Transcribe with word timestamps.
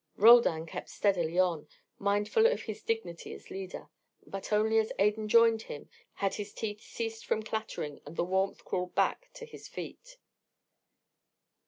Roldan 0.15 0.65
kept 0.65 0.89
steadily 0.89 1.37
on, 1.37 1.67
mindful 1.99 2.47
of 2.47 2.63
his 2.63 2.81
dignity 2.81 3.33
as 3.35 3.51
leader; 3.51 3.89
but 4.25 4.51
only 4.51 4.79
as 4.79 4.91
Adan 4.97 5.27
joined 5.29 5.61
him 5.61 5.91
had 6.13 6.33
his 6.33 6.53
teeth 6.55 6.81
ceased 6.81 7.23
from 7.23 7.43
clattering 7.43 8.01
and 8.03 8.15
the 8.15 8.25
warmth 8.25 8.65
crawled 8.65 8.95
back 8.95 9.29
to 9.35 9.45
his 9.45 9.67
feet. 9.67 10.17